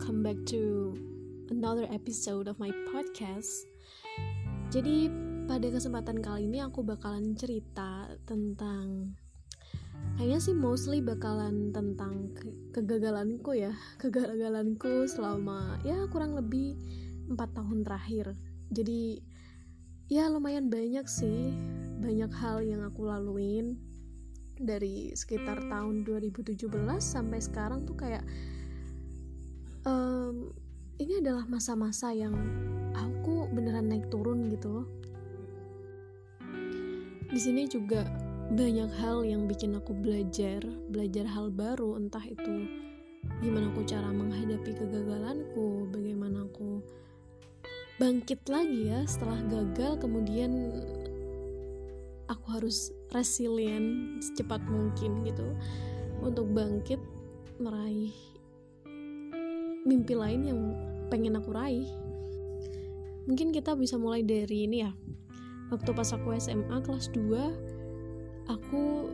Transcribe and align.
welcome 0.00 0.24
back 0.24 0.40
to 0.48 0.96
another 1.52 1.84
episode 1.92 2.48
of 2.48 2.56
my 2.56 2.72
podcast. 2.88 3.68
Jadi 4.72 5.12
pada 5.44 5.68
kesempatan 5.68 6.24
kali 6.24 6.48
ini 6.48 6.64
aku 6.64 6.80
bakalan 6.80 7.36
cerita 7.36 8.08
tentang 8.24 9.12
kayaknya 10.16 10.40
sih 10.40 10.56
mostly 10.56 11.04
bakalan 11.04 11.68
tentang 11.68 12.32
ke 12.32 12.48
kegagalanku 12.80 13.52
ya, 13.52 13.76
kegagalanku 14.00 15.04
selama 15.04 15.76
ya 15.84 16.08
kurang 16.08 16.32
lebih 16.32 16.80
empat 17.28 17.52
tahun 17.60 17.84
terakhir. 17.84 18.32
Jadi 18.72 19.20
ya 20.08 20.32
lumayan 20.32 20.72
banyak 20.72 21.04
sih, 21.04 21.52
banyak 22.00 22.32
hal 22.40 22.64
yang 22.64 22.88
aku 22.88 23.04
laluin 23.04 23.76
dari 24.56 25.12
sekitar 25.12 25.60
tahun 25.68 26.08
2017 26.08 26.56
sampai 27.04 27.36
sekarang 27.44 27.84
tuh 27.84 28.00
kayak 28.00 28.24
um, 29.86 30.52
ini 31.00 31.20
adalah 31.20 31.48
masa-masa 31.48 32.12
yang 32.12 32.34
aku 32.92 33.48
beneran 33.52 33.88
naik 33.88 34.08
turun 34.12 34.52
gitu 34.52 34.82
loh. 34.82 34.86
Di 37.30 37.38
sini 37.38 37.70
juga 37.70 38.04
banyak 38.50 38.90
hal 38.98 39.22
yang 39.22 39.46
bikin 39.46 39.78
aku 39.78 39.94
belajar, 39.94 40.58
belajar 40.90 41.22
hal 41.30 41.54
baru, 41.54 41.94
entah 42.02 42.26
itu 42.26 42.66
gimana 43.38 43.70
aku 43.70 43.86
cara 43.86 44.10
menghadapi 44.10 44.74
kegagalanku, 44.74 45.86
bagaimana 45.94 46.50
aku 46.50 46.82
bangkit 48.02 48.42
lagi 48.50 48.90
ya 48.90 49.06
setelah 49.06 49.38
gagal, 49.46 50.02
kemudian 50.02 50.74
aku 52.26 52.46
harus 52.58 52.90
resilient 53.14 54.18
secepat 54.18 54.62
mungkin 54.66 55.22
gitu 55.22 55.46
untuk 56.18 56.50
bangkit 56.50 56.98
meraih 57.62 58.14
mimpi 59.84 60.14
lain 60.16 60.42
yang 60.46 60.60
pengen 61.08 61.36
aku 61.36 61.50
raih. 61.52 61.88
Mungkin 63.28 63.52
kita 63.54 63.76
bisa 63.76 63.96
mulai 64.00 64.24
dari 64.24 64.66
ini 64.66 64.84
ya. 64.84 64.92
Waktu 65.70 65.90
pas 65.94 66.10
aku 66.10 66.34
SMA 66.34 66.82
kelas 66.82 67.14
2 67.14 68.50
aku 68.50 69.06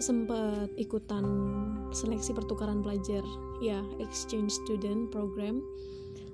sempat 0.00 0.72
ikutan 0.80 1.22
seleksi 1.94 2.34
pertukaran 2.34 2.80
pelajar 2.80 3.22
ya 3.60 3.84
exchange 4.00 4.50
student 4.64 5.12
program. 5.12 5.60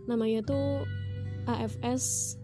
Namanya 0.07 0.41
tuh 0.47 0.87
AFS 1.51 2.37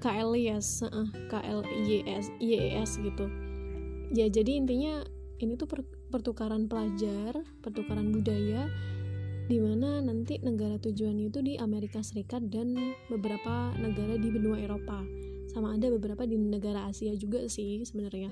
KLIS 0.00 0.84
uh, 0.88 1.08
KLIS 1.28 2.26
IES 2.40 2.90
gitu. 3.00 3.26
Ya 4.10 4.26
jadi 4.26 4.58
intinya 4.58 5.04
ini 5.40 5.56
tuh 5.56 5.70
pertukaran 6.10 6.66
pelajar 6.68 7.40
pertukaran 7.64 8.12
budaya 8.12 8.68
di 9.50 9.58
mana 9.58 9.98
nanti 9.98 10.38
negara 10.38 10.78
tujuannya 10.78 11.26
itu 11.26 11.42
di 11.42 11.58
Amerika 11.58 11.98
Serikat 12.06 12.46
dan 12.54 12.94
beberapa 13.10 13.74
negara 13.74 14.14
di 14.14 14.30
benua 14.30 14.62
Eropa. 14.62 15.02
Sama 15.50 15.74
ada 15.74 15.90
beberapa 15.90 16.22
di 16.22 16.38
negara 16.38 16.86
Asia 16.86 17.10
juga 17.18 17.42
sih 17.50 17.82
sebenarnya. 17.82 18.30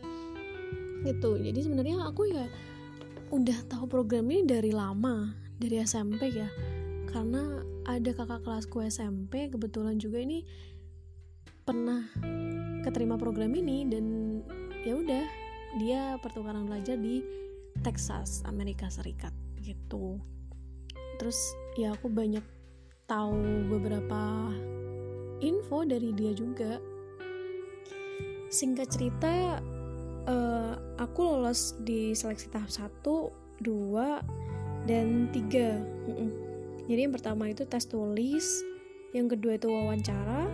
Gitu. 1.02 1.30
Jadi 1.42 1.58
sebenarnya 1.58 2.06
aku 2.06 2.30
ya 2.30 2.46
udah 3.34 3.58
tahu 3.66 3.90
program 3.90 4.30
ini 4.30 4.46
dari 4.46 4.70
lama 4.70 5.34
dari 5.58 5.82
SMP 5.82 6.30
ya. 6.30 6.46
Karena 7.10 7.66
ada 7.82 8.14
kakak 8.14 8.46
kelasku 8.46 8.86
SMP 8.86 9.50
kebetulan 9.50 9.98
juga 9.98 10.22
ini 10.22 10.46
pernah 11.66 12.06
keterima 12.86 13.18
program 13.18 13.50
ini 13.58 13.90
dan 13.90 14.38
ya 14.86 14.94
udah 14.94 15.24
dia 15.82 16.14
pertukaran 16.22 16.70
belajar 16.70 16.94
di 16.94 17.26
Texas 17.82 18.46
Amerika 18.46 18.86
Serikat. 18.86 19.34
Gitu 19.58 20.37
terus 21.18 21.38
ya 21.74 21.92
aku 21.92 22.08
banyak 22.08 22.42
tahu 23.10 23.68
beberapa 23.68 24.54
info 25.42 25.84
dari 25.84 26.14
dia 26.14 26.32
juga. 26.32 26.78
Singkat 28.48 28.88
cerita 28.88 29.60
uh, 30.24 30.74
aku 30.96 31.20
lolos 31.20 31.76
di 31.84 32.16
seleksi 32.16 32.48
tahap 32.48 32.72
1, 32.72 33.04
2, 33.60 34.48
dan 34.88 35.28
3 35.30 36.88
jadi 36.88 37.04
yang 37.04 37.12
pertama 37.12 37.52
itu 37.52 37.68
tes 37.68 37.84
tulis 37.84 38.64
yang 39.12 39.28
kedua 39.28 39.60
itu 39.60 39.68
wawancara 39.68 40.48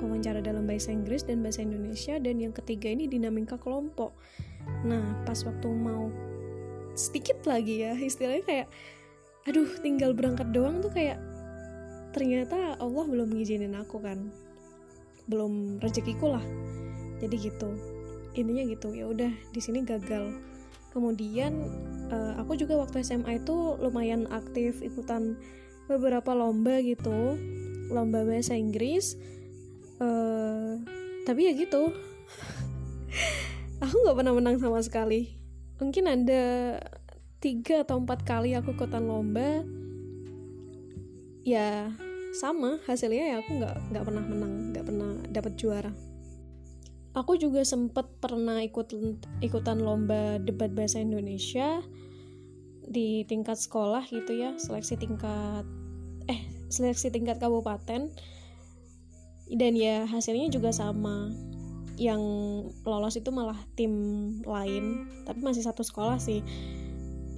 wawancara 0.00 0.38
dalam 0.40 0.64
bahasa 0.64 0.94
Inggris 0.94 1.26
dan 1.26 1.42
bahasa 1.42 1.66
Indonesia 1.66 2.16
dan 2.22 2.38
yang 2.40 2.54
ketiga 2.56 2.88
ini 2.88 3.04
dinamika 3.04 3.60
kelompok. 3.60 4.16
Nah 4.86 5.20
pas 5.28 5.36
waktu 5.44 5.68
mau 5.68 6.08
sedikit 6.96 7.44
lagi 7.44 7.84
ya 7.84 7.92
istilahnya 8.08 8.44
kayak 8.46 8.68
aduh 9.48 9.68
tinggal 9.80 10.12
berangkat 10.12 10.52
doang 10.52 10.84
tuh 10.84 10.92
kayak 10.92 11.16
ternyata 12.10 12.76
Allah 12.76 13.04
belum 13.06 13.32
ngizinin 13.32 13.78
aku 13.78 14.02
kan. 14.02 14.28
Belum 15.30 15.78
rezekiku 15.78 16.34
lah. 16.34 16.44
Jadi 17.22 17.36
gitu. 17.38 17.70
Intinya 18.34 18.62
gitu 18.66 18.92
ya 18.94 19.06
udah 19.08 19.30
di 19.30 19.60
sini 19.62 19.86
gagal. 19.86 20.34
Kemudian 20.90 21.54
uh, 22.10 22.34
aku 22.42 22.58
juga 22.58 22.74
waktu 22.82 23.06
SMA 23.06 23.38
itu 23.38 23.78
lumayan 23.78 24.26
aktif 24.34 24.82
ikutan 24.82 25.38
beberapa 25.86 26.34
lomba 26.34 26.82
gitu. 26.82 27.38
Lomba 27.90 28.26
bahasa 28.26 28.58
Inggris. 28.58 29.14
Uh, 30.02 30.82
tapi 31.26 31.46
ya 31.46 31.52
gitu. 31.54 31.90
Aku 33.84 33.94
nggak 34.02 34.16
pernah 34.18 34.34
menang 34.34 34.56
sama 34.58 34.80
sekali. 34.82 35.30
Mungkin 35.80 36.04
ada 36.04 36.76
tiga 37.40 37.88
atau 37.88 37.96
empat 37.96 38.28
kali 38.28 38.52
aku 38.52 38.76
ikutan 38.76 39.08
lomba 39.08 39.64
ya 41.40 41.88
sama 42.36 42.78
hasilnya 42.84 43.34
ya 43.34 43.36
aku 43.40 43.58
nggak 43.58 43.74
nggak 43.90 44.04
pernah 44.04 44.24
menang 44.28 44.54
nggak 44.70 44.84
pernah 44.86 45.10
dapat 45.32 45.52
juara. 45.56 45.92
Aku 47.10 47.34
juga 47.34 47.66
sempet 47.66 48.06
pernah 48.22 48.62
ikut 48.62 48.94
ikutan 49.42 49.82
lomba 49.82 50.38
debat 50.38 50.70
bahasa 50.70 51.02
Indonesia 51.02 51.82
di 52.86 53.26
tingkat 53.26 53.58
sekolah 53.58 54.06
gitu 54.06 54.30
ya 54.30 54.54
seleksi 54.62 54.94
tingkat 54.94 55.66
eh 56.30 56.40
seleksi 56.70 57.10
tingkat 57.10 57.42
kabupaten. 57.42 58.12
Dan 59.50 59.74
ya 59.74 60.06
hasilnya 60.06 60.46
juga 60.54 60.70
sama 60.70 61.34
yang 61.98 62.22
lolos 62.86 63.18
itu 63.18 63.28
malah 63.34 63.58
tim 63.74 63.92
lain 64.46 65.10
tapi 65.26 65.42
masih 65.42 65.60
satu 65.60 65.82
sekolah 65.82 66.16
sih 66.16 66.40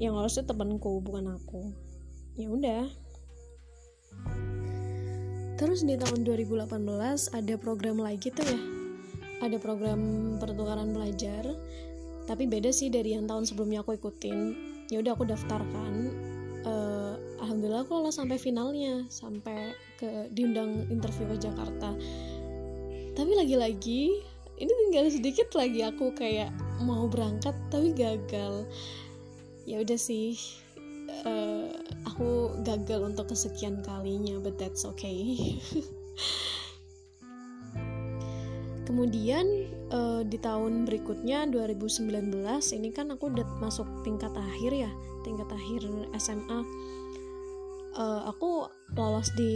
yang 0.00 0.16
lolos 0.16 0.38
itu 0.38 0.46
temanku 0.46 1.00
bukan 1.02 1.34
aku. 1.36 1.72
Ya 2.36 2.48
udah. 2.48 2.84
Terus 5.60 5.84
di 5.84 5.94
tahun 5.94 6.24
2018 6.26 6.66
ada 7.36 7.54
program 7.60 8.00
lagi 8.00 8.32
tuh 8.32 8.46
ya. 8.46 8.60
Ada 9.42 9.58
program 9.60 10.00
pertukaran 10.40 10.90
belajar. 10.96 11.44
Tapi 12.24 12.46
beda 12.46 12.70
sih 12.70 12.88
dari 12.88 13.14
yang 13.14 13.28
tahun 13.28 13.44
sebelumnya 13.44 13.82
aku 13.84 13.98
ikutin. 13.98 14.38
Ya 14.88 15.02
udah 15.02 15.12
aku 15.14 15.28
daftarkan. 15.28 15.92
Uh, 16.62 17.18
alhamdulillah 17.42 17.82
aku 17.86 18.00
lolos 18.00 18.16
sampai 18.16 18.38
finalnya. 18.38 19.06
Sampai 19.06 19.76
ke 20.00 20.30
diundang 20.32 20.88
interview 20.88 21.30
ke 21.30 21.46
Jakarta. 21.46 21.94
Tapi 23.12 23.32
lagi-lagi 23.36 24.32
ini 24.62 24.72
tinggal 24.86 25.10
sedikit 25.10 25.48
lagi 25.58 25.82
aku 25.82 26.14
kayak 26.14 26.54
mau 26.82 27.10
berangkat 27.10 27.54
tapi 27.66 27.90
gagal 27.94 28.66
ya 29.68 29.82
udah 29.82 29.98
sih. 29.98 30.38
Uh, 31.22 31.70
aku 32.08 32.56
gagal 32.66 33.04
untuk 33.04 33.30
kesekian 33.30 33.84
kalinya 33.84 34.40
but 34.42 34.58
that's 34.58 34.82
okay. 34.82 35.36
Kemudian 38.88 39.46
uh, 39.94 40.26
di 40.26 40.36
tahun 40.40 40.84
berikutnya 40.84 41.46
2019 41.48 42.10
ini 42.76 42.90
kan 42.90 43.14
aku 43.14 43.30
udah 43.30 43.46
masuk 43.62 43.86
tingkat 44.02 44.34
akhir 44.34 44.74
ya 44.74 44.90
tingkat 45.22 45.48
akhir 45.48 45.86
SMA 46.18 46.60
uh, 47.96 48.00
eh, 48.00 48.20
aku 48.28 48.68
lolos 48.96 49.28
di 49.36 49.54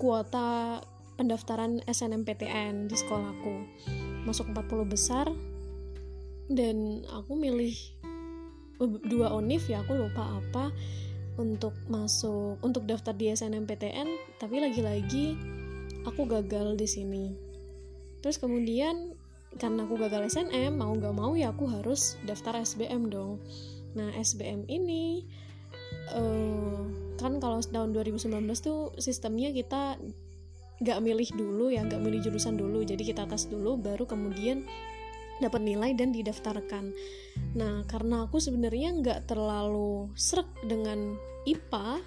kuota 0.00 0.80
pendaftaran 1.18 1.82
SNMPTN 1.90 2.86
di 2.86 2.94
sekolahku. 2.94 3.54
Masuk 4.22 4.54
40 4.54 4.86
besar 4.86 5.26
dan 6.48 7.02
aku 7.10 7.34
milih 7.34 7.74
dua 8.86 9.34
onif 9.34 9.66
ya 9.66 9.82
aku 9.82 9.98
lupa 9.98 10.38
apa 10.38 10.70
untuk 11.38 11.74
masuk 11.86 12.58
untuk 12.62 12.86
daftar 12.86 13.14
di 13.14 13.30
SNMPTN 13.30 14.38
tapi 14.38 14.58
lagi-lagi 14.58 15.38
aku 16.06 16.26
gagal 16.26 16.74
di 16.78 16.86
sini. 16.86 17.24
Terus 18.22 18.38
kemudian 18.42 19.14
karena 19.56 19.86
aku 19.86 19.96
gagal 19.96 20.28
SNM 20.28 20.76
mau 20.76 20.92
gak 20.98 21.14
mau 21.14 21.32
ya 21.38 21.54
aku 21.54 21.70
harus 21.70 22.18
daftar 22.26 22.58
SBM 22.60 23.08
dong. 23.08 23.40
Nah 23.94 24.12
SBM 24.18 24.66
ini 24.68 25.24
uh, 26.12 26.84
kan 27.16 27.38
kalau 27.42 27.62
tahun 27.62 27.94
2019 27.94 28.28
tuh 28.60 28.92
sistemnya 28.98 29.50
kita 29.54 29.96
gak 30.78 30.98
milih 31.02 31.26
dulu 31.34 31.70
ya 31.74 31.86
gak 31.86 32.02
milih 32.02 32.20
jurusan 32.22 32.58
dulu. 32.58 32.82
Jadi 32.82 33.02
kita 33.02 33.24
tes 33.30 33.46
dulu 33.46 33.78
baru 33.78 34.04
kemudian 34.04 34.66
dapat 35.38 35.60
nilai 35.62 35.94
dan 35.94 36.10
didaftarkan. 36.10 36.94
Nah 37.54 37.86
karena 37.86 38.26
aku 38.26 38.42
sebenarnya 38.42 38.94
nggak 38.98 39.30
terlalu 39.30 40.10
serak 40.18 40.48
dengan 40.66 41.16
IPA 41.46 42.02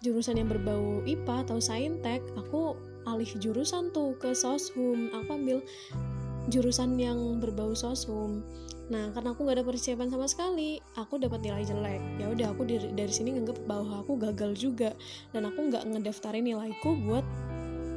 jurusan 0.00 0.40
yang 0.40 0.48
berbau 0.48 1.04
IPA 1.04 1.44
atau 1.44 1.60
saintek 1.60 2.24
aku 2.34 2.74
alih 3.04 3.28
jurusan 3.40 3.92
tuh 3.92 4.16
ke 4.16 4.32
soshum. 4.32 5.12
Aku 5.12 5.36
ambil 5.36 5.58
jurusan 6.48 6.96
yang 6.96 7.38
berbau 7.40 7.76
soshum. 7.76 8.40
Nah 8.90 9.12
karena 9.14 9.36
aku 9.36 9.46
nggak 9.46 9.62
ada 9.62 9.66
persiapan 9.68 10.08
sama 10.10 10.26
sekali 10.26 10.80
aku 10.96 11.20
dapat 11.20 11.44
nilai 11.44 11.62
jelek. 11.62 12.02
Ya 12.18 12.26
udah 12.32 12.46
aku 12.56 12.64
dari, 12.66 12.90
dari 12.96 13.12
sini 13.12 13.36
nganggap 13.36 13.60
bahwa 13.68 14.02
aku 14.02 14.16
gagal 14.16 14.56
juga. 14.56 14.90
Dan 15.30 15.46
aku 15.46 15.68
nggak 15.68 15.84
ngedaftarin 15.84 16.48
nilaiku 16.48 16.96
buat 17.06 17.24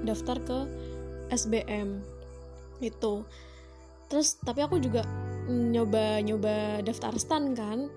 daftar 0.03 0.37
ke 0.43 0.59
SBM 1.31 2.03
itu 2.83 3.23
terus 4.07 4.39
tapi 4.41 4.63
aku 4.63 4.79
juga 4.79 5.03
nyoba 5.49 6.23
nyoba 6.23 6.79
daftar 6.85 7.15
stan 7.19 7.51
kan. 7.55 7.91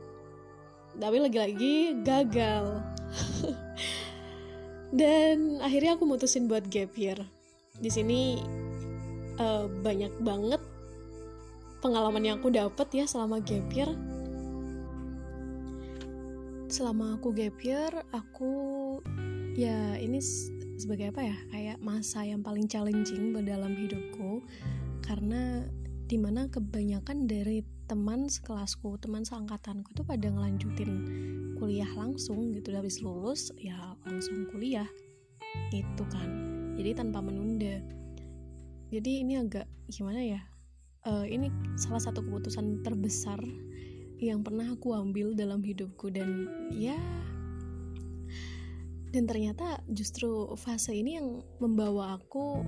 Tapi 0.97 1.17
lagi-lagi 1.21 2.01
gagal. 2.01 2.81
Dan 4.97 5.61
akhirnya 5.61 5.99
aku 5.99 6.09
mutusin 6.09 6.49
buat 6.49 6.65
gap 6.73 6.97
year. 6.97 7.21
Di 7.77 7.93
sini 7.93 8.41
uh, 9.37 9.69
banyak 9.69 10.25
banget 10.25 10.63
pengalaman 11.85 12.25
yang 12.25 12.41
aku 12.41 12.49
dapat 12.49 12.89
ya 12.97 13.05
selama 13.05 13.43
gap 13.45 13.69
year. 13.77 13.91
Selama 16.67 17.21
aku 17.21 17.31
gap 17.37 17.61
year 17.61 17.93
aku 18.11 18.53
ya 19.53 20.01
ini 20.01 20.19
sebagai 20.81 21.13
apa 21.13 21.23
ya? 21.29 21.37
Kayak 21.53 21.79
masa 21.85 22.25
yang 22.25 22.41
paling 22.41 22.65
challenging 22.65 23.37
dalam 23.45 23.77
hidupku. 23.77 24.41
Karena 25.05 25.61
di 26.07 26.17
mana 26.17 26.47
kebanyakan 26.47 27.27
dari 27.27 27.67
teman 27.87 28.27
sekelasku 28.27 28.99
teman 28.99 29.23
seangkatanku 29.23 29.95
itu 29.95 30.03
pada 30.03 30.27
ngelanjutin 30.31 30.93
kuliah 31.59 31.91
langsung 31.95 32.55
gitu. 32.55 32.75
Habis 32.75 33.03
lulus 33.03 33.51
ya 33.59 33.95
langsung 34.07 34.47
kuliah. 34.51 34.87
Itu 35.75 36.07
kan. 36.11 36.29
Jadi 36.79 36.95
tanpa 36.95 37.23
menunda. 37.23 37.83
Jadi 38.91 39.27
ini 39.27 39.39
agak 39.39 39.67
gimana 39.91 40.23
ya 40.23 40.41
uh, 41.07 41.27
ini 41.27 41.49
salah 41.79 42.03
satu 42.03 42.21
keputusan 42.27 42.83
terbesar 42.83 43.39
yang 44.19 44.43
pernah 44.43 44.75
aku 44.75 44.93
ambil 44.93 45.33
dalam 45.33 45.63
hidupku. 45.63 46.11
Dan 46.11 46.51
ya 46.75 46.99
dan 49.15 49.25
ternyata 49.25 49.81
justru 49.89 50.53
fase 50.61 50.93
ini 50.93 51.17
yang 51.17 51.41
membawa 51.63 52.21
aku 52.21 52.61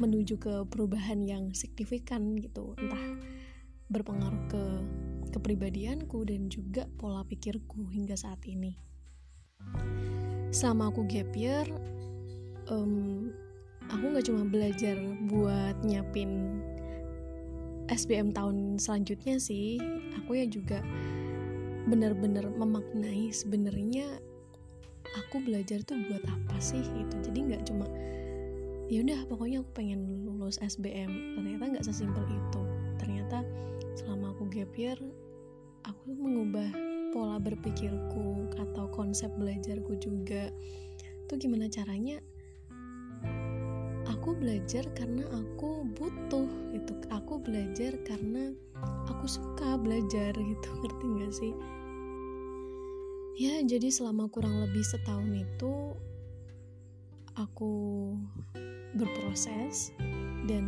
menuju 0.00 0.40
ke 0.40 0.54
perubahan 0.66 1.22
yang 1.28 1.52
signifikan 1.52 2.34
gitu. 2.40 2.74
Entah 2.80 3.20
berpengaruh 3.92 4.44
ke 4.48 4.64
kepribadianku 5.30 6.26
dan 6.26 6.50
juga 6.50 6.88
pola 6.98 7.22
pikirku 7.22 7.86
hingga 7.92 8.18
saat 8.18 8.42
ini. 8.48 8.74
Selama 10.50 10.90
aku 10.90 11.06
gap 11.06 11.30
year 11.36 11.68
um, 12.72 13.30
aku 13.90 14.04
nggak 14.10 14.26
cuma 14.26 14.42
belajar 14.46 14.96
buat 15.30 15.78
nyiapin 15.86 16.62
SBM 17.90 18.34
tahun 18.34 18.78
selanjutnya 18.78 19.38
sih. 19.38 19.78
Aku 20.22 20.38
ya 20.38 20.46
juga 20.46 20.82
benar-benar 21.90 22.46
memaknai 22.54 23.34
sebenarnya 23.34 24.06
aku 25.26 25.42
belajar 25.42 25.82
tuh 25.82 25.98
buat 26.06 26.22
apa 26.22 26.56
sih 26.62 26.82
gitu. 26.82 27.14
Jadi 27.30 27.38
nggak 27.50 27.62
cuma 27.66 27.86
ya 28.90 29.06
udah 29.06 29.22
pokoknya 29.30 29.62
aku 29.62 29.70
pengen 29.70 30.26
lulus 30.26 30.58
SBM 30.58 31.38
ternyata 31.38 31.78
nggak 31.78 31.86
sesimpel 31.86 32.26
itu. 32.26 32.62
Ternyata 32.98 33.46
selama 33.94 34.34
aku 34.34 34.50
gap 34.50 34.74
year 34.74 34.98
aku 35.86 36.10
mengubah 36.10 36.74
pola 37.14 37.38
berpikirku 37.38 38.50
atau 38.58 38.90
konsep 38.90 39.30
belajarku 39.38 39.94
juga. 40.02 40.50
Tuh 41.30 41.38
gimana 41.38 41.70
caranya? 41.70 42.18
Aku 44.10 44.34
belajar 44.34 44.90
karena 44.98 45.22
aku 45.30 45.86
butuh 45.94 46.50
gitu. 46.74 46.92
Aku 47.14 47.38
belajar 47.38 47.94
karena 48.02 48.50
aku 49.06 49.30
suka 49.30 49.78
belajar 49.78 50.34
gitu. 50.34 50.68
Ngerti 50.82 51.06
gak 51.22 51.32
sih? 51.34 51.54
Ya 53.38 53.62
jadi 53.62 53.88
selama 53.88 54.26
kurang 54.28 54.66
lebih 54.66 54.82
setahun 54.82 55.30
itu 55.30 55.94
aku 57.38 58.14
berproses 58.94 59.94
dan 60.50 60.64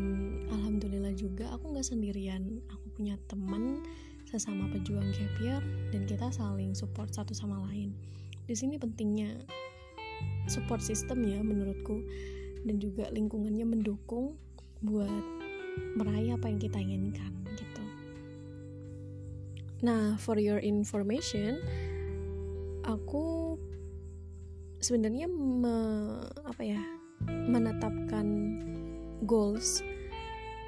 alhamdulillah 0.52 1.14
juga 1.18 1.50
aku 1.50 1.74
nggak 1.74 1.86
sendirian 1.86 2.62
aku 2.70 2.86
punya 2.94 3.18
teman 3.26 3.82
sesama 4.28 4.70
pejuang 4.70 5.10
gap 5.10 5.34
year 5.42 5.62
dan 5.90 6.06
kita 6.06 6.30
saling 6.30 6.72
support 6.76 7.10
satu 7.10 7.34
sama 7.34 7.58
lain 7.70 7.90
di 8.46 8.54
sini 8.54 8.78
pentingnya 8.78 9.42
support 10.46 10.82
system 10.82 11.22
ya 11.26 11.42
menurutku 11.42 12.02
dan 12.62 12.78
juga 12.78 13.10
lingkungannya 13.10 13.66
mendukung 13.66 14.38
buat 14.82 15.10
meraih 15.98 16.36
apa 16.36 16.50
yang 16.50 16.60
kita 16.60 16.78
inginkan 16.78 17.32
gitu. 17.54 17.82
Nah, 19.82 20.14
for 20.18 20.38
your 20.38 20.62
information, 20.62 21.58
aku 22.86 23.56
sebenarnya 24.82 25.31
me, 25.31 25.76
apa 26.43 26.62
ya 26.67 26.82
menetapkan 27.23 28.26
goals 29.23 29.87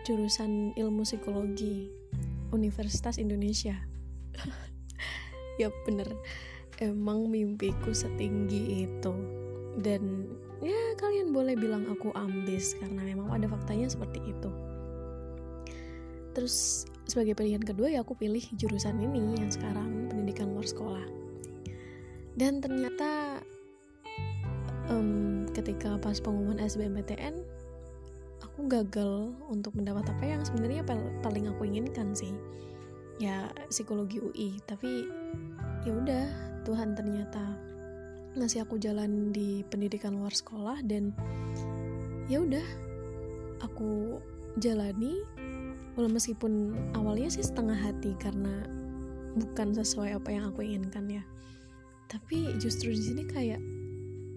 jurusan 0.07 0.71
ilmu 0.79 1.03
psikologi 1.03 1.91
Universitas 2.55 3.19
Indonesia. 3.19 3.75
ya 5.61 5.67
bener, 5.83 6.07
emang 6.79 7.27
mimpiku 7.27 7.91
setinggi 7.91 8.87
itu. 8.87 9.15
Dan 9.83 10.31
ya 10.63 10.95
kalian 10.95 11.35
boleh 11.35 11.59
bilang 11.59 11.91
aku 11.91 12.15
ambis 12.15 12.79
karena 12.79 13.03
memang 13.03 13.35
ada 13.35 13.51
faktanya 13.51 13.91
seperti 13.91 14.23
itu. 14.23 14.51
Terus 16.39 16.87
sebagai 17.11 17.35
pilihan 17.35 17.63
kedua 17.63 17.91
ya 17.91 18.07
aku 18.07 18.15
pilih 18.15 18.43
jurusan 18.55 19.03
ini 19.03 19.43
yang 19.43 19.51
sekarang 19.51 20.07
pendidikan 20.07 20.55
luar 20.55 20.67
sekolah. 20.71 21.07
Dan 22.39 22.63
ternyata 22.63 23.43
um, 24.91 25.47
ketika 25.53 25.97
pas 26.01 26.19
pengumuman 26.21 26.61
SBMPTN 26.61 27.41
aku 28.45 28.71
gagal 28.71 29.35
untuk 29.51 29.75
mendapat 29.75 30.07
apa 30.15 30.25
yang 30.25 30.43
sebenarnya 30.47 30.87
paling 31.25 31.51
aku 31.51 31.67
inginkan 31.67 32.15
sih. 32.15 32.31
Ya 33.19 33.51
psikologi 33.71 34.19
UI 34.19 34.59
tapi 34.67 35.07
ya 35.87 35.93
udah 35.95 36.25
Tuhan 36.67 36.99
ternyata 36.99 37.59
ngasih 38.35 38.67
aku 38.67 38.79
jalan 38.83 39.31
di 39.31 39.63
pendidikan 39.71 40.19
luar 40.19 40.35
sekolah 40.35 40.83
dan 40.87 41.15
ya 42.31 42.43
udah 42.43 42.67
aku 43.63 44.19
jalani. 44.63 45.23
Walau 45.95 46.11
meskipun 46.11 46.75
awalnya 46.99 47.31
sih 47.31 47.47
setengah 47.47 47.79
hati 47.79 48.19
karena 48.19 48.67
bukan 49.39 49.75
sesuai 49.75 50.19
apa 50.19 50.31
yang 50.31 50.51
aku 50.51 50.67
inginkan 50.67 51.07
ya. 51.07 51.23
Tapi 52.11 52.55
justru 52.59 52.91
di 52.91 53.03
sini 53.03 53.23
kayak 53.27 53.63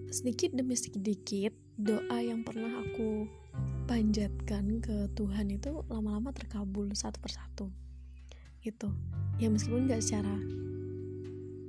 sedikit 0.08 0.56
demi 0.56 0.72
sedikit 0.72 1.52
doa 1.76 2.18
yang 2.18 2.40
pernah 2.40 2.80
aku 2.80 3.28
panjatkan 3.84 4.80
ke 4.80 5.08
Tuhan 5.12 5.52
itu 5.52 5.84
lama-lama 5.88 6.32
terkabul 6.32 6.92
satu 6.96 7.20
persatu. 7.20 7.68
Gitu. 8.64 8.88
Ya 9.36 9.52
meskipun 9.52 9.88
gak 9.88 10.04
secara 10.04 10.36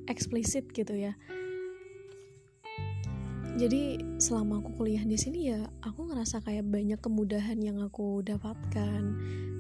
eksplisit 0.08 0.72
gitu 0.72 0.96
ya. 0.96 1.16
Jadi 3.60 4.00
selama 4.24 4.64
aku 4.64 4.72
kuliah 4.80 5.04
di 5.04 5.20
sini 5.20 5.52
ya 5.52 5.68
aku 5.84 6.08
ngerasa 6.08 6.40
kayak 6.40 6.64
banyak 6.64 7.00
kemudahan 7.04 7.60
yang 7.60 7.84
aku 7.84 8.24
dapatkan. 8.24 9.04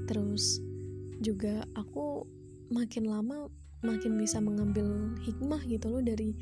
Terus 0.07 0.63
juga 1.19 1.67
aku 1.75 2.23
makin 2.71 3.11
lama 3.11 3.51
makin 3.83 4.15
bisa 4.15 4.39
mengambil 4.39 5.15
hikmah 5.23 5.63
gitu 5.67 5.91
loh 5.91 6.03
dari 6.03 6.35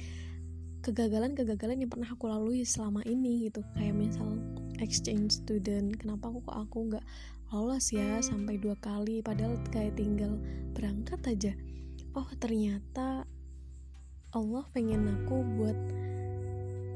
kegagalan-kegagalan 0.88 1.84
yang 1.84 1.91
pernah 1.91 2.08
aku 2.08 2.32
lalui 2.32 2.63
selama 2.63 3.03
ini 3.03 3.51
gitu. 3.51 3.60
Kayak 3.75 4.00
misal 4.00 4.39
exchange 4.79 5.44
student 5.44 5.91
kenapa 6.00 6.32
aku 6.32 6.39
kok 6.48 6.58
aku 6.63 6.77
nggak 6.88 7.06
lolos 7.51 7.91
ya 7.91 8.24
sampai 8.24 8.56
dua 8.56 8.79
kali 8.79 9.20
padahal 9.20 9.60
kayak 9.75 10.00
tinggal 10.00 10.39
berangkat 10.72 11.20
aja. 11.27 11.51
Oh 12.15 12.27
ternyata 12.39 13.27
Allah 14.32 14.63
pengen 14.72 15.12
aku 15.12 15.44
buat 15.60 15.77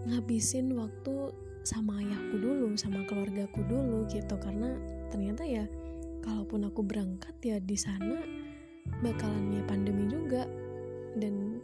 ngabisin 0.07 0.71
waktu 0.79 1.35
sama 1.61 1.99
ayahku 1.99 2.39
dulu 2.39 2.71
sama 2.79 3.03
keluargaku 3.03 3.59
dulu 3.67 4.07
gitu. 4.07 4.39
Karena 4.39 4.71
ternyata 5.11 5.43
ya 5.43 5.67
kalaupun 6.23 6.63
aku 6.63 6.79
berangkat 6.79 7.35
ya 7.43 7.59
di 7.59 7.75
sana 7.75 8.23
bakalannya 9.03 9.67
pandemi 9.67 10.07
juga. 10.07 10.47
Dan 11.11 11.59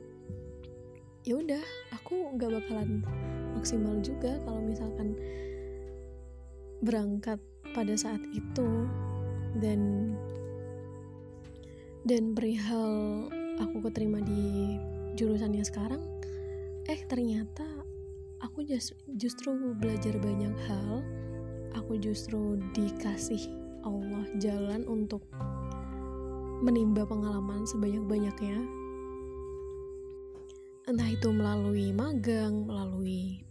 ya 1.28 1.36
udah 1.36 1.64
aku 1.92 2.40
nggak 2.40 2.56
bakalan 2.56 3.04
maksimal 3.52 4.00
juga 4.00 4.40
kalau 4.48 4.64
misalkan 4.64 5.12
berangkat 6.80 7.44
pada 7.76 8.00
saat 8.00 8.24
itu 8.32 8.88
dan 9.60 10.14
dan 12.08 12.32
perihal 12.32 13.28
aku 13.60 13.84
keterima 13.92 14.24
di 14.24 14.80
jurusannya 15.20 15.68
sekarang 15.68 16.00
eh 16.88 17.04
ternyata 17.12 17.68
aku 18.42 18.64
just, 18.66 18.94
justru 19.18 19.54
belajar 19.78 20.18
banyak 20.18 20.56
hal. 20.70 21.02
Aku 21.78 21.98
justru 22.02 22.58
dikasih 22.74 23.54
Allah 23.86 24.26
jalan 24.42 24.82
untuk 24.90 25.22
menimba 26.66 27.06
pengalaman 27.06 27.70
sebanyak-banyaknya 27.70 28.66
entah 30.88 31.12
itu 31.12 31.36
melalui 31.36 31.92
magang 31.92 32.64
melalui 32.64 33.44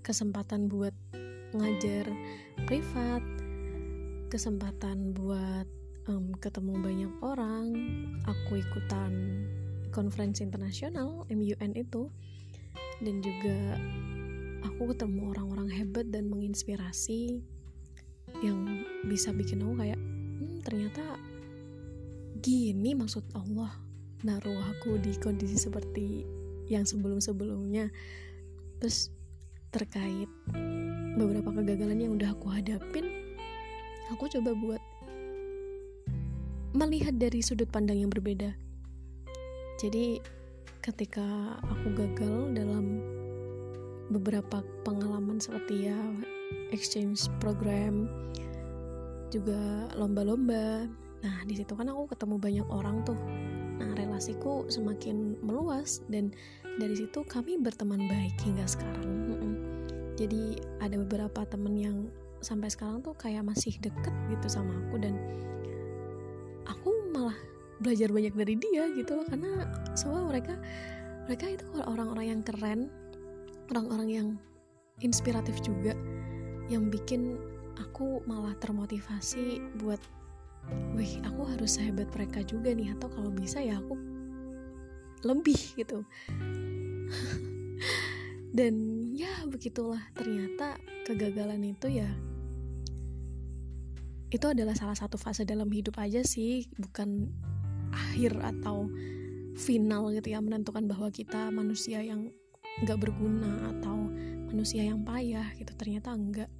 kesempatan 0.00 0.72
buat 0.72 0.96
ngajar 1.52 2.08
privat 2.64 3.20
kesempatan 4.32 5.12
buat 5.12 5.68
um, 6.08 6.32
ketemu 6.40 6.80
banyak 6.80 7.12
orang 7.20 7.76
aku 8.24 8.64
ikutan 8.64 9.44
konferensi 9.92 10.40
internasional 10.40 11.28
MUN 11.28 11.76
itu 11.76 12.08
dan 13.04 13.20
juga 13.20 13.76
aku 14.64 14.88
ketemu 14.88 15.36
orang-orang 15.36 15.68
hebat 15.68 16.08
dan 16.08 16.32
menginspirasi 16.32 17.44
yang 18.40 18.64
bisa 19.04 19.36
bikin 19.36 19.60
aku 19.60 19.76
kayak 19.76 20.00
hmm, 20.00 20.64
ternyata 20.64 21.04
gini 22.40 22.96
maksud 22.96 23.28
Allah 23.36 23.76
naruh 24.24 24.56
aku 24.72 24.96
di 24.96 25.12
kondisi 25.20 25.60
seperti 25.60 26.38
yang 26.68 26.84
sebelum-sebelumnya 26.84 27.90
terus 28.78 29.10
terkait 29.74 30.30
beberapa 31.18 31.50
kegagalan 31.50 31.98
yang 31.98 32.12
udah 32.14 32.32
aku 32.32 32.48
hadapin 32.52 33.08
aku 34.12 34.30
coba 34.32 34.56
buat 34.56 34.82
melihat 36.76 37.16
dari 37.16 37.40
sudut 37.40 37.68
pandang 37.68 37.98
yang 38.04 38.12
berbeda. 38.12 38.52
Jadi 39.80 40.20
ketika 40.84 41.56
aku 41.64 41.90
gagal 41.96 42.52
dalam 42.52 43.00
beberapa 44.08 44.64
pengalaman 44.84 45.40
seperti 45.40 45.92
ya 45.92 45.98
exchange 46.72 47.28
program 47.40 48.08
juga 49.28 49.88
lomba-lomba. 49.96 50.88
Nah, 51.18 51.36
di 51.44 51.58
situ 51.58 51.76
kan 51.76 51.88
aku 51.92 52.14
ketemu 52.14 52.36
banyak 52.40 52.66
orang 52.70 53.04
tuh. 53.04 53.18
Relasiku 54.18 54.66
semakin 54.66 55.38
meluas 55.46 56.02
dan 56.10 56.34
dari 56.82 56.98
situ 56.98 57.22
kami 57.22 57.54
berteman 57.54 58.02
baik 58.10 58.34
hingga 58.42 58.66
sekarang. 58.66 59.06
Jadi 60.18 60.58
ada 60.82 60.98
beberapa 60.98 61.46
temen 61.46 61.78
yang 61.78 62.10
sampai 62.42 62.66
sekarang 62.66 62.98
tuh 62.98 63.14
kayak 63.14 63.46
masih 63.46 63.78
deket 63.78 64.10
gitu 64.26 64.50
sama 64.50 64.74
aku 64.74 64.98
dan 64.98 65.14
aku 66.66 66.90
malah 67.14 67.38
belajar 67.78 68.10
banyak 68.10 68.34
dari 68.34 68.58
dia 68.58 68.90
gitu 68.98 69.22
loh 69.22 69.26
karena 69.30 69.70
semua 69.94 70.26
mereka 70.26 70.58
mereka 71.30 71.54
itu 71.54 71.62
orang-orang 71.86 72.26
yang 72.26 72.40
keren 72.42 72.90
orang-orang 73.70 74.08
yang 74.10 74.28
inspiratif 74.98 75.62
juga 75.62 75.94
yang 76.66 76.90
bikin 76.90 77.38
aku 77.78 78.18
malah 78.26 78.58
termotivasi 78.58 79.62
buat 79.78 80.02
wih 80.94 81.22
aku 81.24 81.48
harus 81.48 81.78
sehebat 81.78 82.10
mereka 82.12 82.44
juga 82.44 82.74
nih 82.74 82.92
atau 82.98 83.08
kalau 83.08 83.30
bisa 83.32 83.62
ya 83.62 83.80
aku 83.80 83.96
lebih 85.26 85.58
gitu. 85.74 86.06
Dan 88.56 88.74
ya 89.14 89.44
begitulah 89.46 90.00
ternyata 90.14 90.78
kegagalan 91.04 91.74
itu 91.74 91.90
ya 91.90 92.08
itu 94.28 94.44
adalah 94.44 94.76
salah 94.76 94.92
satu 94.92 95.16
fase 95.16 95.48
dalam 95.48 95.72
hidup 95.72 95.96
aja 95.96 96.20
sih 96.20 96.68
bukan 96.76 97.32
akhir 97.96 98.36
atau 98.44 98.92
final 99.56 100.12
gitu 100.12 100.36
ya 100.36 100.44
menentukan 100.44 100.84
bahwa 100.84 101.08
kita 101.08 101.48
manusia 101.48 102.04
yang 102.04 102.28
nggak 102.84 103.00
berguna 103.00 103.72
atau 103.74 104.12
manusia 104.52 104.84
yang 104.84 105.00
payah 105.02 105.48
gitu 105.56 105.72
ternyata 105.74 106.12
enggak 106.12 106.52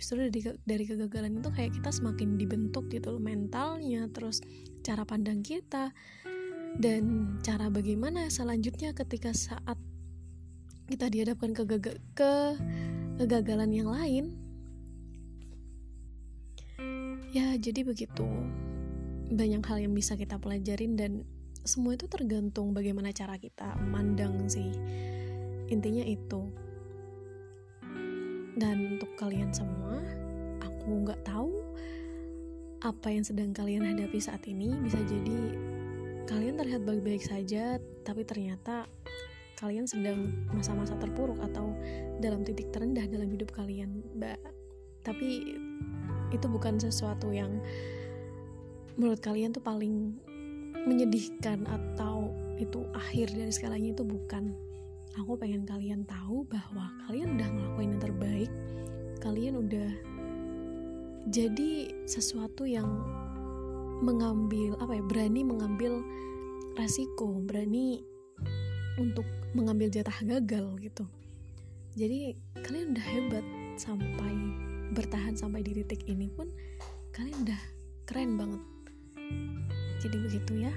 justru 0.00 0.32
dari 0.32 0.40
dari 0.64 0.84
kegagalan 0.88 1.44
itu 1.44 1.52
kayak 1.52 1.76
kita 1.76 1.92
semakin 1.92 2.40
dibentuk 2.40 2.88
gitu 2.88 3.12
loh 3.12 3.22
mentalnya 3.22 4.08
terus 4.08 4.40
cara 4.80 5.04
pandang 5.04 5.44
kita 5.44 5.92
dan 6.80 7.36
cara 7.44 7.68
bagaimana 7.68 8.32
selanjutnya 8.32 8.96
ketika 8.96 9.36
saat 9.36 9.76
kita 10.90 11.06
dihadapkan 11.06 11.54
ke, 11.54 11.62
ke 12.18 12.32
kegagalan 13.20 13.70
yang 13.70 13.88
lain. 13.90 14.34
Ya 17.30 17.54
jadi 17.54 17.86
begitu. 17.86 18.26
Banyak 19.30 19.62
hal 19.62 19.86
yang 19.86 19.94
bisa 19.94 20.18
kita 20.18 20.42
pelajarin 20.42 20.98
dan 20.98 21.22
semua 21.62 21.94
itu 21.94 22.10
tergantung 22.10 22.74
bagaimana 22.74 23.14
cara 23.14 23.38
kita 23.38 23.78
memandang 23.78 24.50
sih. 24.50 24.74
Intinya 25.70 26.02
itu 26.02 26.50
dan 28.58 28.98
untuk 28.98 29.10
kalian 29.14 29.54
semua 29.54 30.00
aku 30.64 31.06
nggak 31.06 31.22
tahu 31.22 31.60
apa 32.80 33.12
yang 33.12 33.24
sedang 33.24 33.52
kalian 33.52 33.84
hadapi 33.84 34.16
saat 34.16 34.40
ini. 34.48 34.72
Bisa 34.80 34.96
jadi 35.04 35.38
kalian 36.24 36.56
terlihat 36.56 36.82
baik-baik 36.88 37.20
saja 37.20 37.76
tapi 38.02 38.24
ternyata 38.24 38.88
kalian 39.60 39.84
sedang 39.84 40.32
masa-masa 40.56 40.96
terpuruk 40.96 41.36
atau 41.52 41.76
dalam 42.24 42.40
titik 42.40 42.72
terendah 42.72 43.04
dalam 43.04 43.28
hidup 43.28 43.52
kalian 43.52 44.00
mbak. 44.16 44.40
Tapi 45.04 45.56
itu 46.32 46.46
bukan 46.48 46.80
sesuatu 46.80 47.28
yang 47.28 47.60
menurut 48.96 49.20
kalian 49.20 49.52
tuh 49.52 49.60
paling 49.60 50.16
menyedihkan 50.88 51.68
atau 51.68 52.32
itu 52.56 52.88
akhir 52.96 53.32
dari 53.36 53.52
segalanya 53.52 53.92
itu 53.92 54.04
bukan 54.04 54.56
aku 55.18 55.34
pengen 55.34 55.66
kalian 55.66 56.06
tahu 56.06 56.46
bahwa 56.46 56.90
kalian 57.08 57.38
udah 57.38 57.48
ngelakuin 57.50 57.90
yang 57.96 58.02
terbaik. 58.02 58.52
Kalian 59.20 59.54
udah 59.58 59.90
jadi 61.28 61.92
sesuatu 62.08 62.64
yang 62.64 62.88
mengambil 64.00 64.80
apa 64.80 64.96
ya 64.96 65.04
berani 65.04 65.44
mengambil 65.44 66.00
resiko 66.78 67.44
berani 67.44 68.00
untuk 68.96 69.26
mengambil 69.52 69.92
jatah 69.92 70.16
gagal 70.24 70.78
gitu. 70.80 71.04
Jadi 71.98 72.38
kalian 72.62 72.94
udah 72.94 73.06
hebat 73.06 73.44
sampai 73.76 74.34
bertahan 74.94 75.34
sampai 75.34 75.60
di 75.60 75.74
titik 75.82 76.06
ini 76.06 76.30
pun 76.32 76.48
kalian 77.12 77.36
udah 77.44 77.60
keren 78.06 78.38
banget. 78.38 78.62
Jadi 80.00 80.16
begitu 80.16 80.64
ya 80.64 80.72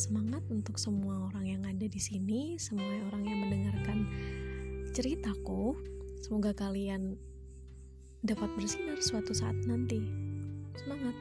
semangat 0.00 0.40
untuk 0.48 0.80
semua 0.80 1.28
orang 1.28 1.44
yang 1.44 1.62
ada 1.68 1.84
di 1.84 2.00
sini 2.00 2.56
semua 2.56 2.88
orang 3.12 3.22
yang 3.28 3.38
mendengarkan 3.44 3.98
ceritaku. 4.96 5.76
Semoga 6.24 6.56
kalian 6.56 7.20
dapat 8.24 8.48
bersinar 8.56 8.96
suatu 9.04 9.36
saat 9.36 9.56
nanti. 9.68 10.00
Semangat 10.80 11.16